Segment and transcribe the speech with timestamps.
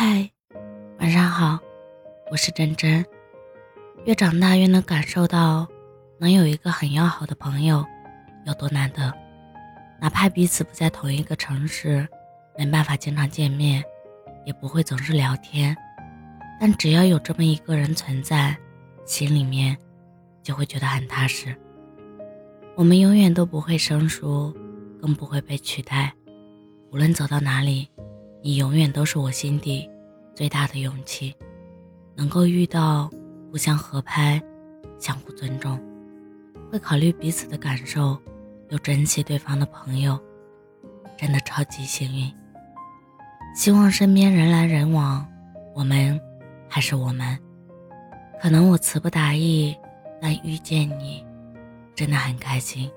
[0.00, 0.30] 嗨，
[1.00, 1.58] 晚上好，
[2.30, 3.04] 我是真真。
[4.04, 5.66] 越长大越能感受到，
[6.20, 7.84] 能有一个很要好的朋友
[8.46, 9.12] 有多难得。
[10.00, 12.06] 哪怕彼此不在同一个城市，
[12.56, 13.82] 没办法经常见面，
[14.46, 15.76] 也不会总是聊天，
[16.60, 18.56] 但只要有这么一个人存在，
[19.04, 19.76] 心里面
[20.44, 21.52] 就会觉得很踏实。
[22.76, 24.56] 我们永远都不会生疏，
[25.02, 26.14] 更不会被取代。
[26.92, 27.90] 无论走到哪里。
[28.42, 29.88] 你永远都是我心底
[30.34, 31.34] 最大的勇气，
[32.14, 33.10] 能够遇到
[33.50, 34.40] 互相合拍、
[34.98, 35.78] 相互尊重、
[36.70, 38.16] 会考虑彼此的感受
[38.70, 40.18] 又珍惜对方的朋友，
[41.16, 42.32] 真的超级幸运。
[43.56, 45.26] 希望身边人来人往，
[45.74, 46.20] 我们
[46.68, 47.36] 还是我们。
[48.40, 49.76] 可能我词不达意，
[50.20, 51.24] 但遇见你
[51.96, 52.88] 真的很开心。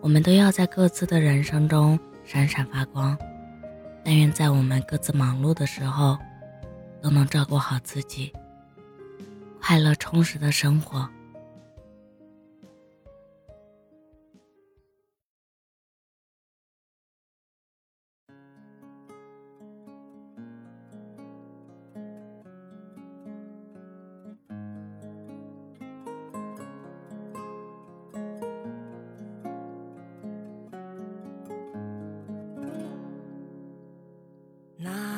[0.00, 3.18] 我们都要在各自的人生中闪闪发光。
[4.06, 6.16] 但愿在我们各自忙碌的时候，
[7.02, 8.32] 都能照顾好自己，
[9.60, 11.10] 快乐充实的生活。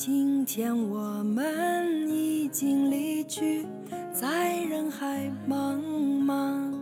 [0.00, 3.66] 今天我们已经离去。
[4.12, 5.76] 在人海茫
[6.24, 6.72] 茫，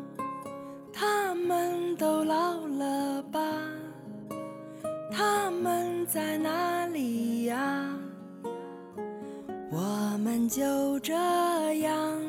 [0.93, 3.41] 他们都老了吧？
[5.11, 7.91] 他们在哪里呀？
[9.71, 11.15] 我们就这
[11.79, 12.21] 样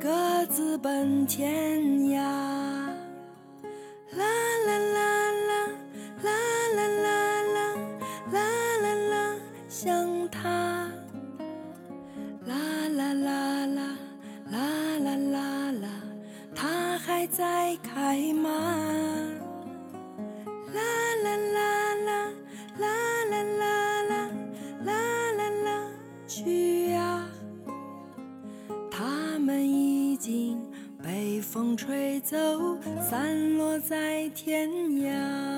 [0.00, 1.82] 各自奔天
[2.14, 2.77] 涯。
[17.18, 18.48] 还在开吗？
[20.72, 20.80] 啦
[21.24, 22.30] 啦啦啦
[22.78, 22.86] 啦
[23.24, 24.30] 啦啦啦
[24.84, 25.90] 啦啦啦，
[26.28, 27.26] 去呀！
[28.88, 30.62] 他们已经
[31.02, 32.36] 被风吹走，
[33.00, 35.57] 散落在天涯。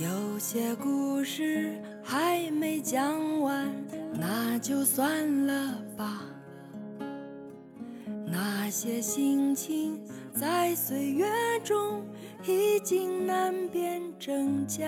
[0.00, 3.72] 有些故事还没讲完，
[4.12, 6.22] 那就算了吧。
[8.26, 10.00] 那些心情
[10.34, 11.24] 在岁月
[11.62, 12.04] 中
[12.44, 14.84] 已经难辨真假。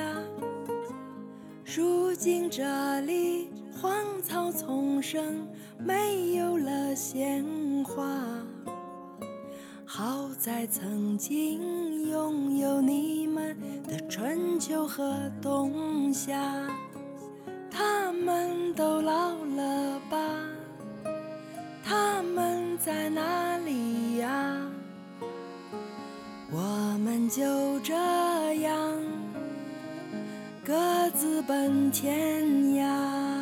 [1.64, 3.48] 如今这里
[3.80, 5.46] 荒草丛生，
[5.78, 7.44] 没有了鲜
[7.84, 8.04] 花。
[9.88, 16.36] 好在曾经拥有你们的春秋和冬夏，
[17.70, 20.18] 他们都老了吧？
[21.84, 24.60] 他们在哪里呀？
[26.50, 27.94] 我们就这
[28.54, 29.00] 样
[30.64, 33.35] 各自奔天涯。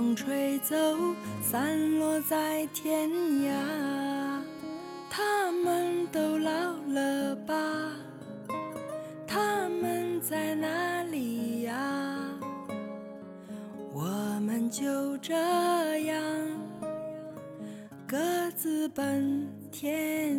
[0.00, 0.74] 风吹走，
[1.42, 3.52] 散落在天涯。
[5.10, 6.50] 他们都老
[6.88, 7.54] 了吧？
[9.26, 12.18] 他们在哪里呀？
[13.92, 14.06] 我
[14.40, 15.34] 们就这
[16.04, 16.18] 样
[18.08, 18.16] 各
[18.56, 20.34] 自奔天